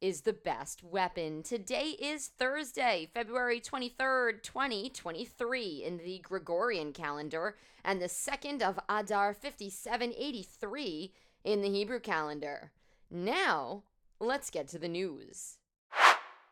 is 0.00 0.22
the 0.22 0.32
best 0.32 0.84
weapon. 0.84 1.42
Today 1.42 1.96
is 1.98 2.28
Thursday, 2.38 3.08
February 3.14 3.60
23rd, 3.60 4.42
2023, 4.42 5.82
in 5.84 5.98
the 5.98 6.18
Gregorian 6.18 6.92
calendar, 6.92 7.56
and 7.84 8.00
the 8.00 8.06
2nd 8.06 8.62
of 8.62 8.78
Adar 8.88 9.32
5783 9.32 11.12
in 11.44 11.62
the 11.62 11.70
Hebrew 11.70 12.00
calendar. 12.00 12.72
Now, 13.10 13.84
let's 14.20 14.50
get 14.50 14.68
to 14.68 14.78
the 14.78 14.88
news. 14.88 15.58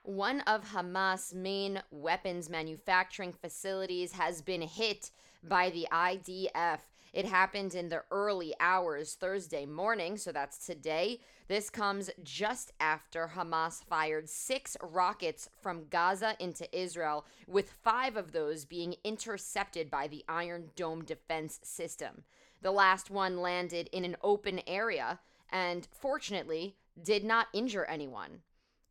One 0.04 0.40
of 0.42 0.72
Hamas' 0.72 1.34
main 1.34 1.82
weapons 1.90 2.48
manufacturing 2.48 3.32
facilities 3.32 4.12
has 4.12 4.42
been 4.42 4.62
hit 4.62 5.10
by 5.42 5.70
the 5.70 5.86
IDF. 5.90 6.80
It 7.14 7.26
happened 7.26 7.76
in 7.76 7.90
the 7.90 8.02
early 8.10 8.54
hours 8.58 9.14
Thursday 9.14 9.66
morning, 9.66 10.16
so 10.16 10.32
that's 10.32 10.66
today. 10.66 11.20
This 11.46 11.70
comes 11.70 12.10
just 12.24 12.72
after 12.80 13.30
Hamas 13.36 13.84
fired 13.84 14.28
six 14.28 14.76
rockets 14.82 15.48
from 15.62 15.86
Gaza 15.90 16.34
into 16.40 16.66
Israel, 16.76 17.24
with 17.46 17.70
five 17.70 18.16
of 18.16 18.32
those 18.32 18.64
being 18.64 18.96
intercepted 19.04 19.92
by 19.92 20.08
the 20.08 20.24
Iron 20.28 20.70
Dome 20.74 21.04
defense 21.04 21.60
system. 21.62 22.24
The 22.62 22.72
last 22.72 23.12
one 23.12 23.40
landed 23.40 23.88
in 23.92 24.04
an 24.04 24.16
open 24.20 24.60
area 24.66 25.20
and, 25.50 25.86
fortunately, 25.92 26.74
did 27.00 27.22
not 27.22 27.46
injure 27.52 27.84
anyone. 27.84 28.40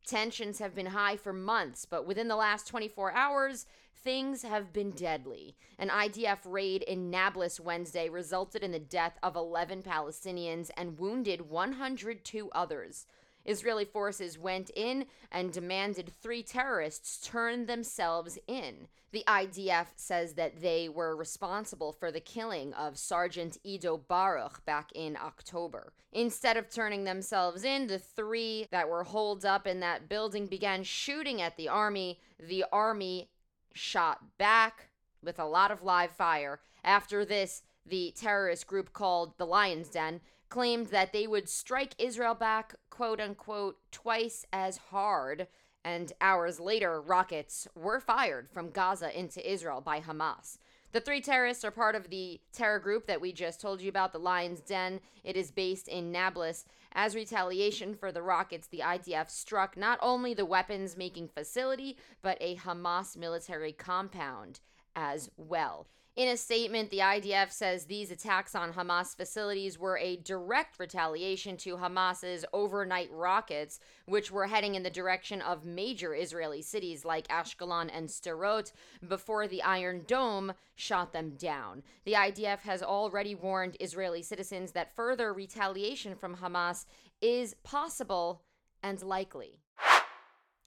Tensions 0.06 0.58
have 0.58 0.74
been 0.74 0.86
high 0.86 1.16
for 1.16 1.32
months, 1.32 1.86
but 1.86 2.06
within 2.06 2.28
the 2.28 2.36
last 2.36 2.66
24 2.66 3.12
hours, 3.12 3.66
things 4.02 4.42
have 4.42 4.72
been 4.72 4.90
deadly. 4.90 5.56
An 5.78 5.88
IDF 5.88 6.40
raid 6.44 6.82
in 6.82 7.10
Nablus 7.10 7.58
Wednesday 7.58 8.10
resulted 8.10 8.62
in 8.62 8.70
the 8.70 8.78
death 8.78 9.18
of 9.22 9.34
11 9.34 9.82
Palestinians 9.82 10.70
and 10.76 10.98
wounded 10.98 11.48
102 11.48 12.50
others. 12.50 13.06
Israeli 13.44 13.84
forces 13.84 14.38
went 14.38 14.70
in 14.74 15.06
and 15.30 15.52
demanded 15.52 16.12
three 16.22 16.42
terrorists 16.42 17.26
turn 17.26 17.66
themselves 17.66 18.38
in. 18.46 18.88
The 19.12 19.24
IDF 19.28 19.86
says 19.94 20.34
that 20.34 20.60
they 20.60 20.88
were 20.88 21.14
responsible 21.14 21.92
for 21.92 22.10
the 22.10 22.20
killing 22.20 22.74
of 22.74 22.98
Sergeant 22.98 23.58
Ido 23.62 23.96
Baruch 23.96 24.64
back 24.64 24.90
in 24.92 25.16
October. 25.16 25.92
Instead 26.12 26.56
of 26.56 26.68
turning 26.68 27.04
themselves 27.04 27.62
in, 27.62 27.86
the 27.86 28.00
three 28.00 28.66
that 28.72 28.88
were 28.88 29.04
holed 29.04 29.44
up 29.44 29.68
in 29.68 29.78
that 29.80 30.08
building 30.08 30.46
began 30.46 30.82
shooting 30.82 31.40
at 31.40 31.56
the 31.56 31.68
army. 31.68 32.18
The 32.40 32.64
army 32.72 33.28
shot 33.72 34.36
back 34.36 34.88
with 35.22 35.38
a 35.38 35.44
lot 35.44 35.70
of 35.70 35.82
live 35.82 36.10
fire. 36.10 36.60
After 36.82 37.24
this, 37.24 37.62
the 37.86 38.12
terrorist 38.16 38.66
group 38.66 38.92
called 38.92 39.38
the 39.38 39.46
Lion's 39.46 39.88
Den 39.88 40.20
claimed 40.54 40.86
that 40.86 41.12
they 41.12 41.26
would 41.26 41.48
strike 41.48 41.96
Israel 41.98 42.36
back, 42.36 42.76
quote 42.88 43.18
unquote, 43.20 43.76
twice 43.90 44.46
as 44.52 44.76
hard. 44.76 45.48
And 45.84 46.12
hours 46.20 46.60
later, 46.60 47.02
rockets 47.02 47.66
were 47.74 47.98
fired 47.98 48.48
from 48.48 48.70
Gaza 48.70 49.18
into 49.18 49.52
Israel 49.52 49.80
by 49.80 49.98
Hamas. 49.98 50.58
The 50.92 51.00
three 51.00 51.20
terrorists 51.20 51.64
are 51.64 51.72
part 51.72 51.96
of 51.96 52.08
the 52.08 52.40
terror 52.52 52.78
group 52.78 53.08
that 53.08 53.20
we 53.20 53.32
just 53.32 53.60
told 53.60 53.80
you 53.80 53.88
about, 53.88 54.12
the 54.12 54.20
Lion's 54.20 54.60
Den. 54.60 55.00
It 55.24 55.36
is 55.36 55.50
based 55.50 55.88
in 55.88 56.12
Nablus. 56.12 56.66
As 56.92 57.16
retaliation 57.16 57.96
for 57.96 58.12
the 58.12 58.22
rockets, 58.22 58.68
the 58.68 58.78
IDF 58.78 59.30
struck 59.30 59.76
not 59.76 59.98
only 60.00 60.34
the 60.34 60.46
weapons 60.46 60.96
making 60.96 61.30
facility, 61.30 61.96
but 62.22 62.38
a 62.40 62.54
Hamas 62.54 63.16
military 63.16 63.72
compound 63.72 64.60
as 64.94 65.28
well. 65.36 65.88
In 66.16 66.28
a 66.28 66.36
statement, 66.36 66.90
the 66.90 67.00
IDF 67.00 67.50
says 67.50 67.86
these 67.86 68.12
attacks 68.12 68.54
on 68.54 68.72
Hamas 68.72 69.16
facilities 69.16 69.80
were 69.80 69.98
a 69.98 70.14
direct 70.18 70.78
retaliation 70.78 71.56
to 71.56 71.76
Hamas's 71.76 72.44
overnight 72.52 73.10
rockets, 73.10 73.80
which 74.06 74.30
were 74.30 74.46
heading 74.46 74.76
in 74.76 74.84
the 74.84 74.90
direction 74.90 75.42
of 75.42 75.64
major 75.64 76.14
Israeli 76.14 76.62
cities 76.62 77.04
like 77.04 77.26
Ashkelon 77.26 77.90
and 77.92 78.08
Sderot 78.08 78.70
before 79.08 79.48
the 79.48 79.64
Iron 79.64 80.04
Dome 80.06 80.52
shot 80.76 81.12
them 81.12 81.30
down. 81.36 81.82
The 82.04 82.12
IDF 82.12 82.60
has 82.60 82.80
already 82.80 83.34
warned 83.34 83.76
Israeli 83.80 84.22
citizens 84.22 84.70
that 84.70 84.94
further 84.94 85.32
retaliation 85.32 86.14
from 86.14 86.36
Hamas 86.36 86.86
is 87.20 87.56
possible 87.64 88.42
and 88.84 89.02
likely. 89.02 89.63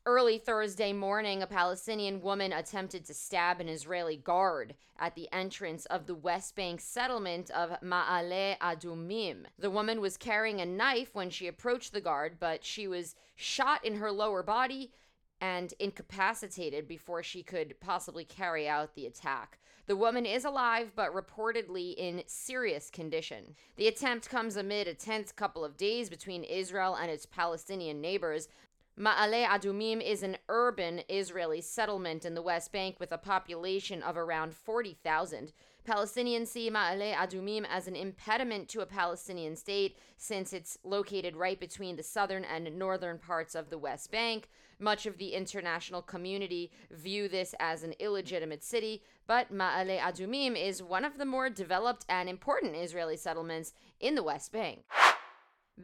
Early 0.08 0.38
Thursday 0.38 0.94
morning, 0.94 1.44
a 1.44 1.48
Palestinian 1.48 2.22
woman 2.22 2.54
attempted 2.54 3.04
to 3.04 3.14
stab 3.14 3.60
an 3.60 3.68
Israeli 3.68 4.16
guard 4.16 4.74
at 4.98 5.16
the 5.16 5.28
entrance 5.34 5.86
of 5.88 6.06
the 6.06 6.16
West 6.16 6.56
Bank 6.56 6.80
settlement 6.80 7.52
of 7.52 7.72
Ma'ale 7.82 8.58
Adumim. 8.60 9.44
The 9.60 9.70
woman 9.70 10.00
was 10.00 10.16
carrying 10.16 10.62
a 10.62 10.66
knife 10.66 11.14
when 11.14 11.30
she 11.30 11.48
approached 11.48 11.92
the 11.92 12.00
guard, 12.00 12.38
but 12.40 12.64
she 12.64 12.88
was 12.88 13.16
shot 13.36 13.84
in 13.84 13.98
her 13.98 14.10
lower 14.10 14.44
body 14.44 14.94
and 15.42 15.74
incapacitated 15.78 16.88
before 16.88 17.22
she 17.22 17.44
could 17.44 17.78
possibly 17.82 18.24
carry 18.24 18.66
out 18.66 18.96
the 18.96 19.08
attack. 19.08 19.60
The 19.88 19.96
woman 19.96 20.26
is 20.26 20.44
alive, 20.44 20.92
but 20.96 21.14
reportedly 21.14 21.96
in 21.96 22.22
serious 22.28 22.90
condition. 22.90 23.56
The 23.78 23.88
attempt 23.88 24.30
comes 24.30 24.58
amid 24.58 24.88
a 24.88 24.94
tense 24.94 25.32
couple 25.32 25.64
of 25.64 25.78
days 25.78 26.10
between 26.10 26.44
Israel 26.44 26.96
and 26.96 27.10
its 27.10 27.26
Palestinian 27.26 28.02
neighbors, 28.02 28.50
Ma'ale 29.00 29.46
Adumim 29.46 30.02
is 30.02 30.24
an 30.24 30.38
urban 30.50 31.04
Israeli 31.08 31.62
settlement 31.62 32.26
in 32.26 32.34
the 32.34 32.42
West 32.42 32.72
Bank 32.72 33.00
with 33.00 33.12
a 33.12 33.18
population 33.20 34.02
of 34.02 34.18
around 34.18 34.56
40,000. 34.56 35.54
Palestinians 35.88 36.48
see 36.48 36.72
Ma'ale 36.72 37.14
Adumim 37.14 37.64
as 37.70 37.88
an 37.88 37.96
impediment 37.96 38.68
to 38.70 38.82
a 38.82 38.88
Palestinian 38.88 39.56
state 39.56 40.00
since 40.18 40.52
it's 40.52 40.80
located 40.84 41.36
right 41.36 41.60
between 41.60 41.96
the 41.96 42.02
southern 42.02 42.44
and 42.44 42.76
northern 42.76 43.20
parts 43.20 43.54
of 43.54 43.70
the 43.70 43.78
West 43.78 44.12
Bank. 44.12 44.50
Much 44.80 45.06
of 45.06 45.20
the 45.20 45.34
international 45.34 46.02
community 46.02 46.72
view 46.90 47.28
this 47.28 47.54
as 47.60 47.84
an 47.84 47.94
illegitimate 48.00 48.64
city, 48.64 49.04
but 49.28 49.54
Ma'ale 49.54 50.00
Adumim 50.00 50.60
is 50.60 50.82
one 50.82 51.06
of 51.06 51.20
the 51.20 51.26
more 51.26 51.52
developed 51.52 52.04
and 52.10 52.28
important 52.28 52.76
Israeli 52.76 53.16
settlements 53.16 53.74
in 54.00 54.16
the 54.16 54.24
West 54.24 54.52
Bank. 54.52 54.86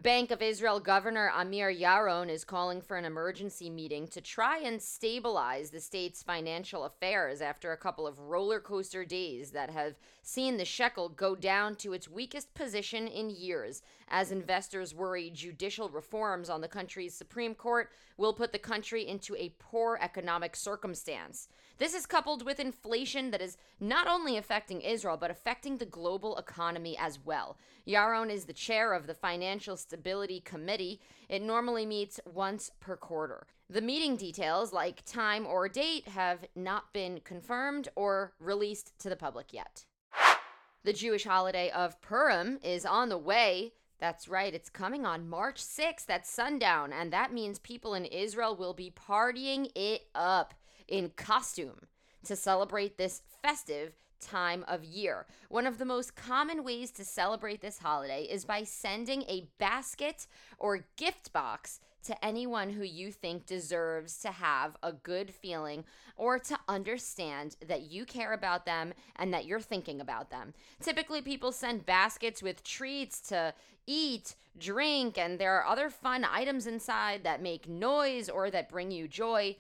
Bank 0.02 0.31
of 0.31 0.42
Israel 0.42 0.80
Governor 0.80 1.31
Amir 1.36 1.72
Yaron 1.72 2.28
is 2.28 2.44
calling 2.44 2.81
for 2.81 2.98
an 2.98 3.06
emergency 3.06 3.70
meeting 3.70 4.08
to 4.08 4.22
try 4.22 4.58
and 4.58 4.81
stabilize 4.81 5.70
the 5.70 5.80
state's 5.80 6.24
financial 6.24 6.84
affairs 6.84 7.42
after 7.42 7.72
a 7.72 7.78
couple 7.78 8.08
of 8.08 8.18
roller 8.18 8.59
coaster 8.59 9.06
days 9.06 9.52
that 9.52 9.70
have 9.70 9.94
seen 10.24 10.58
the 10.58 10.66
shekel 10.66 11.09
go 11.09 11.36
down 11.36 11.76
to 11.76 11.94
its 11.94 12.09
weakest 12.09 12.56
position 12.56 13.08
in 13.08 13.30
years 13.30 13.84
as 14.13 14.31
investors 14.31 14.94
worry 14.94 15.31
judicial 15.31 15.90
reforms 15.90 16.47
on 16.47 16.62
the 16.62 16.68
country's 16.68 17.16
Supreme 17.16 17.56
Court 17.56 17.90
will 18.16 18.31
put 18.31 18.51
the 18.51 18.59
country 18.59 19.07
into 19.07 19.35
a 19.35 19.56
poor 19.57 19.97
economic 20.00 20.56
circumstance. 20.56 21.50
This 21.79 21.96
is 21.96 22.06
coupled 22.06 22.46
with 22.46 22.59
inflation 22.59 23.31
that 23.31 23.41
is 23.41 23.57
not 23.79 24.07
only 24.07 24.38
affecting 24.38 24.81
Israel, 24.81 25.18
but 25.18 25.31
affecting 25.31 25.78
the 25.78 25.88
global 25.88 26.38
economy 26.38 26.96
as 27.00 27.18
well. 27.25 27.57
Yaron 27.88 28.29
is 28.29 28.46
the 28.46 28.53
chair 28.53 28.94
of 28.94 29.07
the 29.07 29.16
Financial 29.16 29.75
Stability 29.75 30.40
Committee. 30.41 31.02
It 31.28 31.41
normally 31.41 31.88
meets 31.88 32.19
once 32.31 32.69
per 32.79 32.96
quarter. 32.96 33.47
The 33.68 33.81
meeting 33.81 34.16
details, 34.16 34.72
like 34.72 35.03
time 35.06 35.47
or 35.47 35.68
date, 35.68 36.08
have 36.09 36.46
not 36.55 36.93
been 36.93 37.20
confirmed 37.23 37.90
or 37.96 38.34
released 38.40 38.93
to 38.99 39.09
the 39.09 39.16
public 39.16 39.52
yet. 39.52 39.85
The 40.84 40.93
Jewish 40.93 41.23
holiday 41.23 41.72
of 41.72 41.99
Purim 42.02 42.59
is 42.61 42.85
on 42.85 43.09
the 43.09 43.17
way. 43.17 43.72
That's 44.03 44.28
right, 44.28 44.53
it's 44.53 44.70
coming 44.70 45.05
on 45.05 45.29
March 45.29 45.64
6th 45.64 46.09
at 46.09 46.28
sundown, 46.28 46.91
and 46.91 47.14
that 47.14 47.32
means 47.32 47.58
people 47.58 47.94
in 47.94 48.03
Israel 48.03 48.53
will 48.53 48.73
be 48.73 48.91
partying 48.91 49.72
it 49.76 50.08
up 50.14 50.53
in 50.90 51.11
costume 51.16 51.88
to 52.26 52.35
celebrate 52.35 52.97
this 52.97 53.22
festive 53.41 53.94
time 54.20 54.66
of 54.67 54.84
year. 54.84 55.26
One 55.47 55.66
of 55.66 55.78
the 55.78 55.85
most 55.85 56.17
common 56.17 56.66
ways 56.66 56.91
to 56.91 57.05
celebrate 57.05 57.61
this 57.61 57.78
holiday 57.78 58.23
is 58.23 58.44
by 58.44 58.64
sending 58.64 59.22
a 59.22 59.47
basket 59.58 60.28
or 60.59 60.85
gift 60.97 61.32
box 61.32 61.79
to 62.03 62.26
anyone 62.26 62.70
who 62.70 62.84
you 62.84 63.11
think 63.11 63.46
deserves 63.46 64.20
to 64.20 64.32
have 64.32 64.78
a 64.84 64.91
good 64.91 65.34
feeling 65.34 65.84
or 66.16 66.38
to 66.40 66.58
understand 66.67 67.55
that 67.67 67.84
you 67.84 68.05
care 68.05 68.34
about 68.34 68.66
them 68.66 68.94
and 69.16 69.34
that 69.34 69.46
you're 69.46 69.59
thinking 69.59 70.00
about 70.00 70.29
them. 70.29 70.53
Typically, 70.82 71.22
people 71.22 71.52
send 71.52 71.85
baskets 71.85 72.44
with 72.44 72.64
treats 72.64 73.20
to 73.22 73.53
eat, 73.88 74.35
drink, 74.58 75.17
and 75.17 75.40
there 75.40 75.53
are 75.58 75.66
other 75.66 75.90
fun 75.90 76.23
items 76.23 76.67
inside 76.67 77.23
that 77.23 77.41
make 77.41 77.67
noise 77.67 78.29
or 78.29 78.50
that 78.52 78.70
bring 78.70 78.91
you 78.91 79.08
joy. 79.08 79.55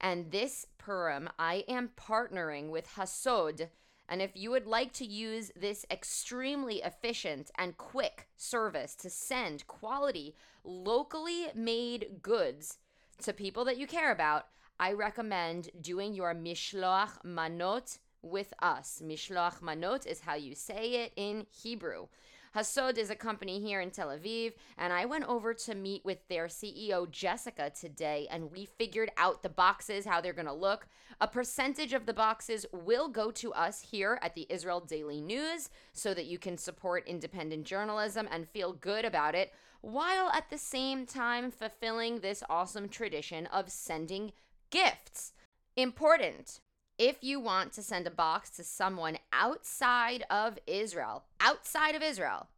And 0.00 0.30
this 0.30 0.66
Purim, 0.78 1.28
I 1.38 1.64
am 1.68 1.90
partnering 1.96 2.70
with 2.70 2.94
Hasod. 2.94 3.68
And 4.08 4.22
if 4.22 4.36
you 4.36 4.50
would 4.50 4.66
like 4.66 4.92
to 4.94 5.04
use 5.04 5.52
this 5.54 5.84
extremely 5.90 6.76
efficient 6.76 7.50
and 7.58 7.76
quick 7.76 8.28
service 8.36 8.94
to 8.96 9.10
send 9.10 9.66
quality, 9.66 10.34
locally 10.64 11.48
made 11.54 12.22
goods 12.22 12.78
to 13.22 13.32
people 13.32 13.64
that 13.66 13.76
you 13.78 13.86
care 13.86 14.10
about, 14.10 14.46
I 14.80 14.92
recommend 14.92 15.70
doing 15.80 16.14
your 16.14 16.34
Mishloach 16.34 17.22
Manot 17.24 17.98
with 18.22 18.54
us. 18.60 19.02
Mishloach 19.04 19.60
Manot 19.60 20.06
is 20.06 20.20
how 20.20 20.34
you 20.34 20.54
say 20.54 21.04
it 21.04 21.12
in 21.16 21.46
Hebrew. 21.50 22.06
Hasod 22.54 22.96
is 22.98 23.10
a 23.10 23.14
company 23.14 23.60
here 23.60 23.80
in 23.80 23.90
Tel 23.90 24.08
Aviv, 24.08 24.54
and 24.76 24.92
I 24.92 25.04
went 25.04 25.24
over 25.24 25.52
to 25.54 25.74
meet 25.74 26.04
with 26.04 26.26
their 26.28 26.46
CEO, 26.46 27.10
Jessica, 27.10 27.70
today, 27.70 28.26
and 28.30 28.50
we 28.50 28.64
figured 28.64 29.10
out 29.16 29.42
the 29.42 29.48
boxes, 29.48 30.06
how 30.06 30.20
they're 30.20 30.32
going 30.32 30.46
to 30.46 30.52
look. 30.52 30.86
A 31.20 31.28
percentage 31.28 31.92
of 31.92 32.06
the 32.06 32.14
boxes 32.14 32.64
will 32.72 33.08
go 33.08 33.30
to 33.32 33.52
us 33.52 33.82
here 33.90 34.18
at 34.22 34.34
the 34.34 34.46
Israel 34.48 34.80
Daily 34.80 35.20
News 35.20 35.68
so 35.92 36.14
that 36.14 36.26
you 36.26 36.38
can 36.38 36.56
support 36.56 37.06
independent 37.06 37.64
journalism 37.64 38.28
and 38.30 38.48
feel 38.48 38.72
good 38.72 39.04
about 39.04 39.34
it, 39.34 39.52
while 39.80 40.30
at 40.30 40.50
the 40.50 40.58
same 40.58 41.06
time 41.06 41.50
fulfilling 41.50 42.20
this 42.20 42.42
awesome 42.48 42.88
tradition 42.88 43.46
of 43.46 43.70
sending 43.70 44.32
gifts. 44.70 45.32
Important 45.76 46.60
if 46.98 47.22
you 47.22 47.38
want 47.38 47.72
to 47.72 47.82
send 47.82 48.06
a 48.06 48.10
box 48.10 48.50
to 48.50 48.64
someone 48.64 49.18
outside 49.32 50.24
of 50.28 50.58
Israel, 50.66 51.24
outside 51.40 51.94
of 51.94 52.02
Israel, 52.02 52.48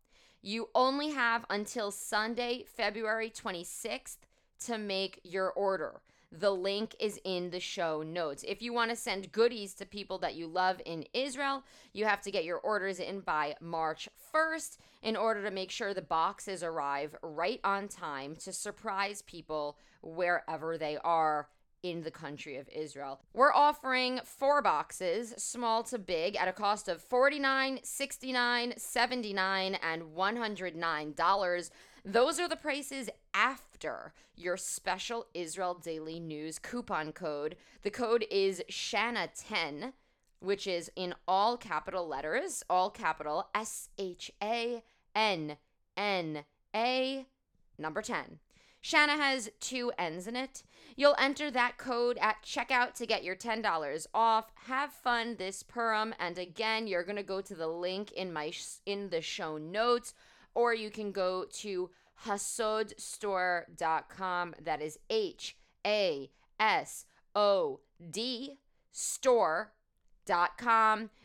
you 0.42 0.70
only 0.75 1.10
have 1.10 1.44
until 1.50 1.90
Sunday, 1.90 2.64
February 2.66 3.31
26th 3.31 4.16
to 4.60 4.78
make 4.78 5.20
your 5.22 5.50
order. 5.50 6.00
The 6.32 6.52
link 6.52 6.94
is 6.98 7.20
in 7.25 7.50
the 7.50 7.60
show 7.60 8.02
notes. 8.02 8.44
If 8.46 8.62
you 8.62 8.72
want 8.72 8.90
to 8.90 8.96
send 8.96 9.32
goodies 9.32 9.75
to 9.75 9.84
people 9.84 10.16
that 10.19 10.37
you 10.37 10.46
love 10.46 10.81
in 10.87 11.04
Israel, 11.12 11.64
you 11.92 12.06
have 12.06 12.22
to 12.22 12.31
get 12.31 12.44
your 12.44 12.58
orders 12.58 13.00
in 13.00 13.20
by 13.20 13.56
March 13.60 14.08
1st 14.32 14.78
in 15.02 15.16
order 15.16 15.42
to 15.42 15.50
make 15.50 15.70
sure 15.70 15.92
the 15.92 16.00
boxes 16.00 16.62
arrive 16.62 17.16
right 17.22 17.60
on 17.64 17.88
time 17.88 18.37
to 18.37 18.52
surprise 18.52 19.22
people 19.22 19.76
wherever 20.02 20.78
they 20.78 20.96
are 20.98 21.48
in 21.82 22.02
the 22.02 22.10
country 22.10 22.56
of 22.56 22.68
Israel. 22.68 23.20
We're 23.32 23.52
offering 23.52 24.20
four 24.24 24.62
boxes, 24.62 25.34
small 25.36 25.82
to 25.84 25.98
big, 25.98 26.36
at 26.36 26.48
a 26.48 26.52
cost 26.52 26.88
of 26.88 27.06
$49, 27.08 27.82
$69, 27.82 28.78
$79, 28.78 29.78
and 29.82 30.02
$109. 30.02 31.70
Those 32.04 32.40
are 32.40 32.48
the 32.48 32.56
prices 32.56 33.10
after 33.34 34.12
your 34.36 34.56
special 34.56 35.26
Israel 35.34 35.74
Daily 35.74 36.18
News 36.18 36.58
coupon 36.58 37.12
code. 37.12 37.56
The 37.82 37.90
code 37.90 38.24
is 38.30 38.62
SHANNA10, 38.70 39.92
which 40.40 40.66
is 40.66 40.90
in 40.96 41.14
all 41.28 41.56
capital 41.56 42.08
letters, 42.08 42.62
all 42.70 42.90
capital 42.90 43.48
S 43.54 43.90
H 43.98 44.32
A 44.42 44.82
N 45.14 45.58
N 45.96 46.44
A, 46.74 47.26
number 47.78 48.00
10. 48.00 48.38
Shanna 48.80 49.16
has 49.16 49.50
two 49.60 49.92
N's 49.98 50.26
in 50.26 50.36
it. 50.36 50.62
You'll 50.96 51.16
enter 51.18 51.50
that 51.50 51.78
code 51.78 52.18
at 52.18 52.42
checkout 52.42 52.94
to 52.94 53.06
get 53.06 53.24
your 53.24 53.36
$10 53.36 54.06
off. 54.14 54.52
Have 54.66 54.92
fun 54.92 55.36
this 55.36 55.62
Purim 55.62 56.14
and 56.18 56.38
again, 56.38 56.86
you're 56.86 57.04
going 57.04 57.16
to 57.16 57.22
go 57.22 57.40
to 57.40 57.54
the 57.54 57.68
link 57.68 58.12
in 58.12 58.32
my 58.32 58.52
in 58.86 59.10
the 59.10 59.20
show 59.20 59.58
notes 59.58 60.14
or 60.54 60.74
you 60.74 60.90
can 60.90 61.12
go 61.12 61.44
to 61.44 61.90
hasodstore.com. 62.26 64.54
That 64.62 64.82
is 64.82 64.98
H 65.08 65.56
A 65.86 66.30
S 66.58 67.06
O 67.34 67.80
D 68.10 68.58
store.com 68.92 69.70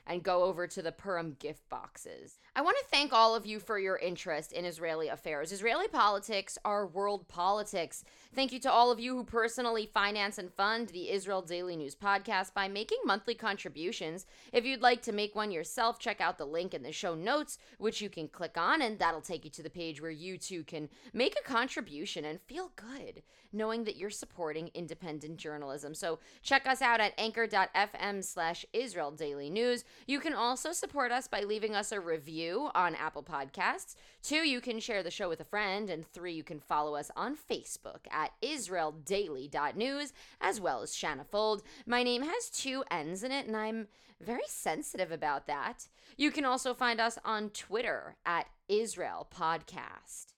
and 0.05 0.23
go 0.23 0.43
over 0.43 0.67
to 0.67 0.81
the 0.81 0.91
Purim 0.91 1.35
gift 1.39 1.67
boxes. 1.69 2.37
I 2.57 2.61
want 2.61 2.77
to 2.77 2.85
thank 2.89 3.11
all 3.11 3.35
of 3.35 3.45
you 3.45 3.59
for 3.59 3.77
your 3.77 3.97
interest 3.97 4.53
in 4.53 4.63
Israeli 4.63 5.09
affairs. 5.09 5.51
Israeli 5.51 5.89
politics 5.89 6.57
are 6.63 6.87
world 6.87 7.27
politics. 7.27 8.05
Thank 8.33 8.53
you 8.53 8.59
to 8.61 8.71
all 8.71 8.91
of 8.91 8.99
you 8.99 9.13
who 9.13 9.25
personally 9.25 9.91
finance 9.93 10.37
and 10.37 10.53
fund 10.53 10.87
the 10.87 11.09
Israel 11.11 11.41
Daily 11.41 11.75
News 11.75 11.97
podcast 11.97 12.53
by 12.53 12.69
making 12.69 12.99
monthly 13.03 13.35
contributions. 13.35 14.25
If 14.53 14.63
you'd 14.63 14.81
like 14.81 15.01
to 15.01 15.11
make 15.11 15.35
one 15.35 15.51
yourself, 15.51 15.99
check 15.99 16.21
out 16.21 16.37
the 16.37 16.45
link 16.45 16.73
in 16.73 16.81
the 16.81 16.93
show 16.93 17.13
notes, 17.13 17.57
which 17.77 17.99
you 17.99 18.09
can 18.09 18.29
click 18.29 18.57
on, 18.57 18.81
and 18.81 18.99
that'll 18.99 19.19
take 19.19 19.43
you 19.43 19.51
to 19.51 19.63
the 19.63 19.69
page 19.69 20.01
where 20.01 20.09
you 20.09 20.37
too 20.37 20.63
can 20.63 20.87
make 21.11 21.35
a 21.37 21.43
contribution 21.43 22.23
and 22.23 22.39
feel 22.39 22.71
good 22.77 23.21
knowing 23.55 23.85
that 23.85 23.95
you're 23.95 24.09
supporting 24.09 24.69
independent 24.73 25.37
journalism. 25.37 25.95
So 25.95 26.19
check 26.43 26.67
us 26.67 26.81
out 26.81 26.99
at 26.99 27.13
anchor.fm 27.17 28.21
slash 28.21 28.65
Israel 28.73 29.11
Daily 29.11 29.49
News. 29.49 29.85
You 30.05 30.19
can 30.19 30.33
also 30.33 30.73
support 30.73 31.13
us 31.13 31.27
by 31.27 31.41
leaving 31.41 31.73
us 31.73 31.93
a 31.93 31.99
review 32.01 32.44
review 32.45 32.69
on 32.75 32.95
Apple 32.95 33.23
Podcasts. 33.23 33.95
Two, 34.21 34.47
you 34.47 34.61
can 34.61 34.79
share 34.79 35.03
the 35.03 35.11
show 35.11 35.29
with 35.29 35.39
a 35.39 35.45
friend. 35.45 35.89
And 35.89 36.05
three, 36.05 36.33
you 36.33 36.43
can 36.43 36.59
follow 36.59 36.95
us 36.95 37.11
on 37.15 37.35
Facebook 37.35 38.07
at 38.11 38.31
IsraelDaily.news 38.41 40.13
as 40.41 40.61
well 40.61 40.81
as 40.81 40.95
Shanna 40.95 41.23
Fold. 41.23 41.63
My 41.85 42.03
name 42.03 42.23
has 42.23 42.49
two 42.49 42.83
N's 42.91 43.23
in 43.23 43.31
it, 43.31 43.47
and 43.47 43.55
I'm 43.55 43.87
very 44.21 44.47
sensitive 44.47 45.11
about 45.11 45.47
that. 45.47 45.87
You 46.17 46.31
can 46.31 46.45
also 46.45 46.73
find 46.73 47.01
us 47.01 47.17
on 47.25 47.49
Twitter 47.49 48.15
at 48.25 48.47
Israel 48.69 49.27
Podcast. 49.35 50.34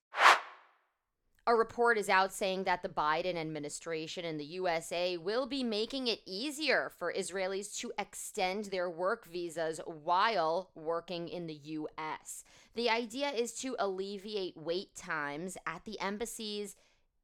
A 1.49 1.55
report 1.55 1.97
is 1.97 2.09
out 2.09 2.33
saying 2.33 2.65
that 2.65 2.81
the 2.81 2.89
Biden 2.89 3.37
administration 3.37 4.25
in 4.25 4.37
the 4.37 4.43
USA 4.43 5.15
will 5.15 5.45
be 5.45 5.63
making 5.63 6.07
it 6.07 6.19
easier 6.25 6.91
for 6.99 7.13
Israelis 7.13 7.73
to 7.77 7.93
extend 7.97 8.65
their 8.65 8.89
work 8.89 9.25
visas 9.31 9.79
while 9.85 10.71
working 10.75 11.29
in 11.29 11.47
the 11.47 11.53
US. 11.63 12.43
The 12.75 12.89
idea 12.89 13.29
is 13.29 13.53
to 13.61 13.77
alleviate 13.79 14.57
wait 14.57 14.93
times 14.93 15.55
at 15.65 15.85
the 15.85 15.97
embassies 16.01 16.75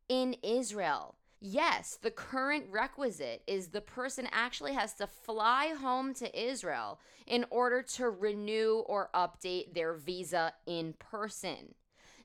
in 0.07 0.37
Israel. 0.41 1.15
Yes, 1.41 1.99
the 2.01 2.09
current 2.09 2.67
requisite 2.71 3.43
is 3.45 3.67
the 3.67 3.81
person 3.81 4.29
actually 4.31 4.71
has 4.71 4.93
to 4.93 5.07
fly 5.07 5.73
home 5.77 6.13
to 6.13 6.41
Israel 6.41 7.01
in 7.27 7.45
order 7.49 7.81
to 7.81 8.09
renew 8.09 8.85
or 8.87 9.09
update 9.13 9.73
their 9.73 9.93
visa 9.93 10.53
in 10.65 10.93
person. 10.93 11.75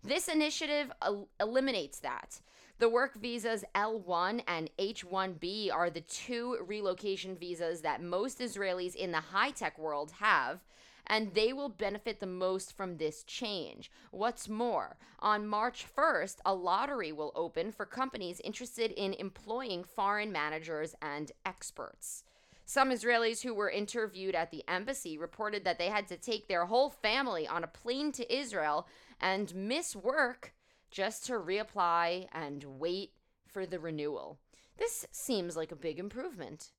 This 0.02 0.28
initiative 0.28 0.92
el- 1.02 1.28
eliminates 1.40 1.98
that. 2.00 2.40
The 2.78 2.88
work 2.88 3.14
visas 3.16 3.64
L1 3.74 4.42
and 4.46 4.70
H1B 4.78 5.72
are 5.72 5.90
the 5.90 6.02
two 6.02 6.58
relocation 6.64 7.36
visas 7.36 7.80
that 7.80 8.00
most 8.00 8.38
Israelis 8.38 8.94
in 8.94 9.10
the 9.10 9.20
high 9.20 9.50
tech 9.50 9.76
world 9.78 10.12
have, 10.20 10.60
and 11.04 11.34
they 11.34 11.52
will 11.52 11.68
benefit 11.70 12.20
the 12.20 12.26
most 12.26 12.76
from 12.76 12.96
this 12.96 13.24
change. 13.24 13.90
What's 14.12 14.48
more, 14.48 14.96
on 15.18 15.48
March 15.48 15.86
1st, 15.96 16.36
a 16.46 16.54
lottery 16.54 17.10
will 17.10 17.32
open 17.34 17.72
for 17.72 17.84
companies 17.84 18.40
interested 18.44 18.92
in 18.92 19.14
employing 19.14 19.82
foreign 19.82 20.30
managers 20.30 20.94
and 21.02 21.32
experts. 21.44 22.22
Some 22.64 22.90
Israelis 22.90 23.42
who 23.42 23.54
were 23.54 23.70
interviewed 23.70 24.34
at 24.34 24.50
the 24.50 24.62
embassy 24.68 25.16
reported 25.16 25.64
that 25.64 25.78
they 25.78 25.88
had 25.88 26.06
to 26.08 26.18
take 26.18 26.46
their 26.46 26.66
whole 26.66 26.90
family 26.90 27.48
on 27.48 27.64
a 27.64 27.66
plane 27.66 28.12
to 28.12 28.32
Israel 28.32 28.86
and 29.20 29.54
miss 29.54 29.94
work 29.96 30.54
just 30.90 31.26
to 31.26 31.32
reapply 31.34 32.26
and 32.32 32.64
wait 32.64 33.12
for 33.46 33.66
the 33.66 33.78
renewal. 33.78 34.38
This 34.78 35.06
seems 35.10 35.56
like 35.56 35.72
a 35.72 35.76
big 35.76 35.98
improvement. 35.98 36.70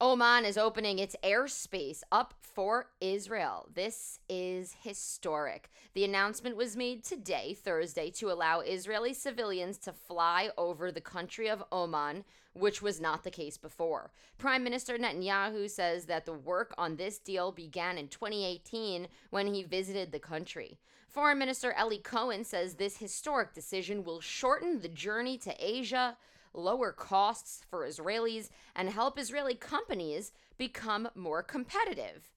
Oman 0.00 0.44
is 0.44 0.56
opening 0.56 1.00
its 1.00 1.16
airspace 1.24 2.02
up 2.12 2.32
for 2.40 2.86
Israel. 3.00 3.68
This 3.74 4.20
is 4.28 4.76
historic. 4.84 5.70
The 5.94 6.04
announcement 6.04 6.56
was 6.56 6.76
made 6.76 7.02
today, 7.02 7.54
Thursday, 7.54 8.10
to 8.12 8.30
allow 8.30 8.60
Israeli 8.60 9.12
civilians 9.12 9.76
to 9.78 9.92
fly 9.92 10.50
over 10.56 10.92
the 10.92 11.00
country 11.00 11.50
of 11.50 11.64
Oman, 11.72 12.24
which 12.52 12.80
was 12.80 13.00
not 13.00 13.24
the 13.24 13.30
case 13.32 13.56
before. 13.56 14.12
Prime 14.38 14.62
Minister 14.62 14.98
Netanyahu 14.98 15.68
says 15.68 16.04
that 16.04 16.26
the 16.26 16.32
work 16.32 16.72
on 16.78 16.94
this 16.94 17.18
deal 17.18 17.50
began 17.50 17.98
in 17.98 18.06
2018 18.06 19.08
when 19.30 19.52
he 19.52 19.64
visited 19.64 20.12
the 20.12 20.20
country. 20.20 20.78
Foreign 21.08 21.38
Minister 21.38 21.74
Eli 21.76 21.98
Cohen 22.04 22.44
says 22.44 22.74
this 22.74 22.98
historic 22.98 23.52
decision 23.52 24.04
will 24.04 24.20
shorten 24.20 24.80
the 24.80 24.88
journey 24.88 25.38
to 25.38 25.52
Asia, 25.58 26.16
lower 26.54 26.92
costs 26.92 27.64
for 27.68 27.86
Israelis, 27.86 28.50
and 28.74 28.90
help 28.90 29.18
Israeli 29.18 29.54
companies 29.54 30.32
become 30.56 31.08
more 31.14 31.42
competitive. 31.42 32.30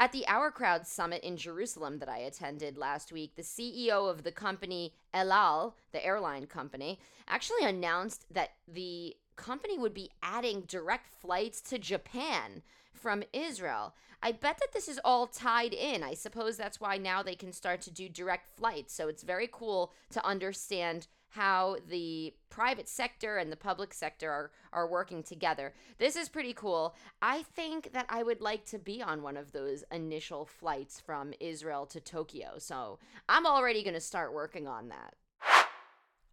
At 0.00 0.12
the 0.12 0.26
Our 0.28 0.52
Crowd 0.52 0.86
Summit 0.86 1.24
in 1.24 1.36
Jerusalem 1.36 1.98
that 1.98 2.08
I 2.08 2.18
attended 2.18 2.78
last 2.78 3.10
week, 3.10 3.34
the 3.34 3.42
CEO 3.42 4.08
of 4.08 4.22
the 4.22 4.30
company 4.30 4.94
El 5.12 5.32
Al, 5.32 5.76
the 5.90 6.04
airline 6.04 6.46
company, 6.46 7.00
actually 7.26 7.64
announced 7.64 8.24
that 8.30 8.50
the 8.68 9.16
company 9.34 9.76
would 9.76 9.94
be 9.94 10.10
adding 10.22 10.62
direct 10.68 11.12
flights 11.12 11.60
to 11.62 11.78
Japan 11.78 12.62
from 12.92 13.24
Israel. 13.32 13.94
I 14.22 14.32
bet 14.32 14.58
that 14.58 14.72
this 14.72 14.88
is 14.88 15.00
all 15.04 15.26
tied 15.26 15.72
in. 15.72 16.02
I 16.02 16.14
suppose 16.14 16.56
that's 16.56 16.80
why 16.80 16.96
now 16.96 17.22
they 17.22 17.36
can 17.36 17.52
start 17.52 17.80
to 17.82 17.90
do 17.90 18.08
direct 18.08 18.48
flights. 18.48 18.94
So 18.94 19.08
it's 19.08 19.22
very 19.22 19.48
cool 19.50 19.92
to 20.10 20.24
understand 20.26 21.06
how 21.30 21.76
the 21.88 22.34
private 22.50 22.88
sector 22.88 23.36
and 23.36 23.52
the 23.52 23.56
public 23.56 23.92
sector 23.92 24.30
are, 24.30 24.50
are 24.72 24.88
working 24.88 25.22
together. 25.22 25.74
This 25.98 26.16
is 26.16 26.28
pretty 26.28 26.52
cool. 26.52 26.94
I 27.20 27.42
think 27.42 27.92
that 27.92 28.06
I 28.08 28.22
would 28.22 28.40
like 28.40 28.64
to 28.66 28.78
be 28.78 29.02
on 29.02 29.22
one 29.22 29.36
of 29.36 29.52
those 29.52 29.84
initial 29.92 30.44
flights 30.44 31.00
from 31.00 31.32
Israel 31.40 31.86
to 31.86 32.00
Tokyo. 32.00 32.54
So 32.58 32.98
I'm 33.28 33.46
already 33.46 33.82
going 33.82 33.94
to 33.94 34.00
start 34.00 34.32
working 34.32 34.66
on 34.66 34.88
that. 34.88 35.14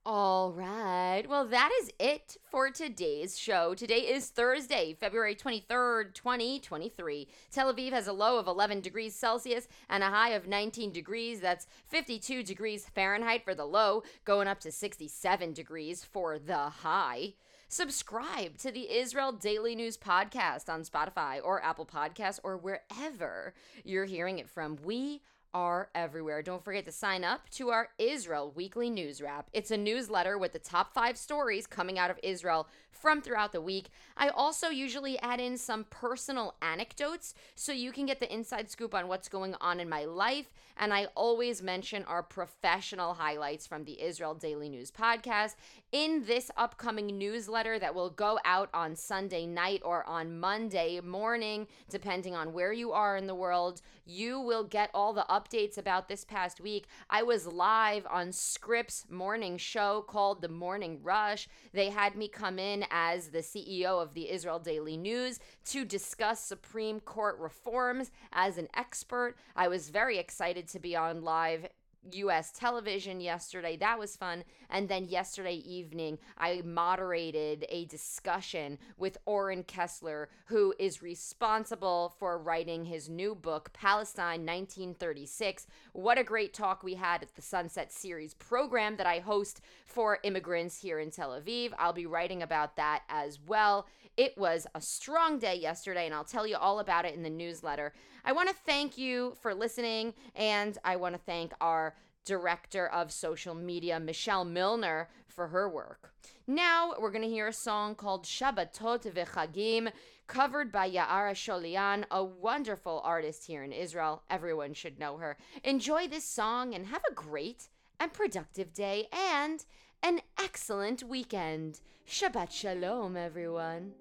All 0.08 0.52
right. 0.52 1.24
Well, 1.28 1.48
that 1.48 1.72
is 1.82 1.92
it 1.98 2.38
for 2.52 2.70
today's 2.70 3.40
show. 3.40 3.74
Today 3.74 4.02
is 4.02 4.30
Thursday, 4.30 4.96
February 5.00 5.34
23rd, 5.34 6.14
2023. 6.14 7.28
Tel 7.50 7.74
Aviv 7.74 7.92
has 7.92 8.06
a 8.06 8.14
low 8.14 8.38
of 8.38 8.46
11 8.46 8.82
degrees 8.82 9.16
Celsius 9.16 9.68
and 9.90 10.04
a 10.04 10.12
high 10.12 10.30
of 10.30 10.48
19 10.48 10.92
degrees. 10.92 11.40
That's 11.40 11.66
52 11.88 12.44
degrees 12.44 12.86
Fahrenheit 12.86 13.44
for 13.44 13.56
the 13.56 13.66
low, 13.66 14.04
going 14.26 14.48
up 14.48 14.60
to 14.60 14.72
67 14.72 15.54
degrees 15.54 16.04
for 16.04 16.38
the 16.38 16.70
high. 16.70 17.34
Subscribe 17.68 18.60
to 18.60 18.72
the 18.72 18.96
Israel 18.96 19.32
Daily 19.32 19.74
News 19.76 19.98
podcast 19.98 20.70
on 20.70 20.84
Spotify 20.84 21.40
or 21.44 21.64
Apple 21.64 21.88
Podcasts 21.88 22.40
or 22.44 22.58
wherever 22.58 23.56
you're 23.84 24.06
hearing 24.06 24.38
it 24.38 24.52
from. 24.52 24.78
We 24.84 25.24
are 25.56 25.88
everywhere. 25.96 26.42
Don't 26.42 26.64
forget 26.66 26.84
to 26.84 26.92
sign 26.92 27.24
up 27.24 27.50
to 27.52 27.70
our 27.70 27.88
Israel 27.98 28.52
Weekly 28.54 28.90
News 28.90 29.22
Wrap. 29.22 29.50
It's 29.54 29.72
a 29.72 29.78
newsletter 29.78 30.38
with 30.38 30.52
the 30.52 30.60
top 30.60 30.94
five 30.94 31.18
stories 31.18 31.66
coming 31.66 31.98
out 31.98 32.12
of 32.12 32.20
Israel 32.22 32.68
from 32.92 33.22
throughout 33.22 33.52
the 33.52 33.62
week. 33.62 33.90
I 34.18 34.30
also 34.30 34.68
usually 34.68 35.18
add 35.20 35.40
in 35.40 35.58
some 35.58 35.86
personal 35.90 36.56
anecdotes 36.62 37.34
so 37.56 37.72
you 37.72 37.92
can 37.92 38.06
get 38.06 38.20
the 38.20 38.34
inside 38.34 38.70
scoop 38.70 38.94
on 38.94 39.08
what's 39.08 39.30
going 39.30 39.56
on 39.62 39.80
in 39.80 39.88
my 39.88 40.06
life. 40.06 40.54
And 40.78 40.94
I 40.94 41.08
always 41.16 41.62
mention 41.62 42.04
our 42.04 42.24
professional 42.24 43.14
highlights 43.14 43.66
from 43.66 43.86
the 43.86 44.02
Israel 44.02 44.34
Daily 44.34 44.68
News 44.68 44.92
podcast 44.92 45.56
in 45.92 46.26
this 46.26 46.52
upcoming 46.58 47.18
newsletter 47.18 47.80
that 47.80 47.96
will 47.96 48.10
go 48.10 48.40
out 48.44 48.70
on 48.74 48.96
Sunday 48.96 49.46
night 49.46 49.82
or 49.86 50.04
on 50.06 50.40
Monday 50.40 51.00
morning, 51.02 51.68
depending 51.90 52.36
on 52.36 52.52
where 52.52 52.74
you 52.74 52.92
are 52.92 53.16
in 53.16 53.28
the 53.28 53.36
world. 53.36 53.82
You 54.06 54.40
will 54.40 54.64
get 54.64 54.90
all 54.94 55.14
the 55.14 55.30
updates 55.46 55.78
about 55.78 56.08
this 56.08 56.24
past 56.24 56.60
week. 56.62 56.88
I 57.10 57.24
was 57.24 57.48
live 57.48 58.06
on 58.10 58.32
Scripps 58.32 59.06
morning 59.10 59.58
show 59.58 60.04
called 60.08 60.42
The 60.42 60.50
Morning 60.50 61.00
Rush. 61.04 61.48
They 61.74 61.90
had 61.90 62.16
me 62.16 62.28
come 62.28 62.58
in 62.60 62.86
as 62.90 63.30
the 63.30 63.40
CEO 63.40 64.02
of 64.02 64.14
the 64.14 64.32
Israel 64.32 64.60
Daily 64.60 64.98
News 64.98 65.40
to 65.66 65.86
discuss 65.86 66.40
Supreme 66.40 67.00
Court 67.00 67.38
reforms 67.40 68.12
as 68.34 68.58
an 68.58 68.68
expert. 68.74 69.36
I 69.56 69.68
was 69.68 69.90
very 69.90 70.18
excited 70.18 70.68
to 70.70 70.80
be 70.80 70.96
on 70.96 71.24
live 71.24 71.68
US 72.14 72.52
television 72.52 73.20
yesterday. 73.22 73.78
That 73.78 74.00
was 74.00 74.16
fun. 74.16 74.44
And 74.70 74.90
then 74.90 75.06
yesterday 75.06 75.56
evening, 75.56 76.18
I 76.38 76.62
moderated 76.64 77.66
a 77.70 77.86
discussion 77.86 78.78
with 78.98 79.18
Oren 79.26 79.64
Kessler, 79.64 80.30
who 80.46 80.74
is 80.80 81.02
responsible 81.02 82.14
for 82.18 82.38
writing 82.38 82.86
his 82.86 83.10
new 83.10 83.36
book, 83.36 83.72
Palestine 83.74 84.46
1936. 84.46 85.68
What 85.94 86.18
a 86.18 86.24
great 86.24 86.54
talk 86.54 86.84
we 86.84 86.96
had 86.96 87.24
at 87.24 87.36
the 87.36 87.42
Sunset 87.42 87.92
Series 87.92 88.34
program 88.34 88.98
that 88.98 89.08
I 89.08 89.20
host 89.20 89.62
for 89.86 90.20
immigrants 90.24 90.82
here 90.82 91.00
in 91.00 91.12
Tel 91.12 91.32
Aviv. 91.32 91.74
I'll 91.78 91.94
be 91.94 92.06
writing 92.06 92.42
about 92.42 92.76
that 92.76 93.04
as 93.10 93.40
well. 93.40 93.88
It 94.18 94.38
was 94.38 94.66
a 94.74 94.80
strong 94.80 95.40
day 95.40 95.56
yesterday, 95.56 96.06
and 96.06 96.16
I'll 96.16 96.24
tell 96.24 96.48
you 96.48 96.56
all 96.56 96.80
about 96.80 97.06
it 97.06 97.16
in 97.16 97.24
the 97.24 97.30
newsletter. 97.30 97.94
I 98.24 98.32
want 98.32 98.48
to 98.50 98.56
thank 98.66 98.98
you 98.98 99.36
for 99.42 99.54
listening, 99.54 100.14
and 100.36 100.78
I 100.86 100.96
want 100.96 101.16
to 101.16 101.22
thank 101.22 101.54
our 101.60 101.96
director 102.24 102.88
of 102.88 103.12
social 103.12 103.54
media, 103.54 104.00
Michelle 104.00 104.46
Milner, 104.46 105.10
for 105.28 105.48
her 105.50 105.70
work. 105.70 106.14
Now 106.48 106.94
we're 107.00 107.12
going 107.12 107.24
to 107.24 107.30
hear 107.30 107.48
a 107.48 107.54
song 107.54 107.94
called 107.96 108.24
Shabbatot 108.24 109.04
V'Chagim, 109.12 109.92
covered 110.28 110.72
by 110.72 110.90
Ya'ara 110.90 111.34
Sholian, 111.34 112.06
a 112.10 112.24
wonderful 112.24 113.02
artist 113.04 113.46
here 113.46 113.64
in 113.64 113.72
Israel. 113.72 114.24
Everyone 114.30 114.74
should 114.74 114.98
know 114.98 115.18
her. 115.18 115.38
Enjoy 115.64 116.08
this 116.08 116.24
song 116.24 116.74
and 116.74 116.88
have 116.88 117.04
a 117.10 117.14
great 117.14 117.70
and 118.00 118.14
productive 118.14 118.74
day 118.74 119.08
and 119.12 119.66
an 120.02 120.22
excellent 120.40 121.04
weekend. 121.04 121.82
Shabbat 122.08 122.52
Shalom, 122.52 123.18
everyone. 123.18 123.94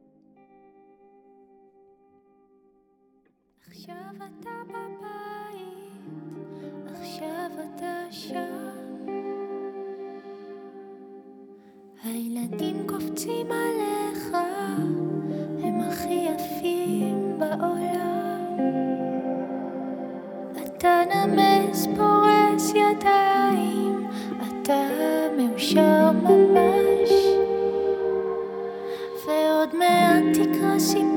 עכשיו 3.69 3.95
אתה 4.17 4.51
בבית, 4.69 6.15
עכשיו 7.01 7.51
אתה 7.65 8.05
שם. 8.11 9.15
הילדים 12.05 12.87
קופצים 12.87 13.47
עליך, 13.47 14.37
הם 15.63 15.81
הכי 15.81 16.29
יפים 16.29 17.39
בעולם. 17.39 18.57
אתה 20.63 21.03
נמס 21.15 21.87
פורס 21.97 22.71
ידיים, 22.71 24.07
אתה 24.39 24.89
מאושר 25.37 26.11
ממש. 26.13 27.11
ועוד 29.27 29.77
מעט 29.77 30.25
תקרא 30.33 30.79
סיפור 30.79 31.14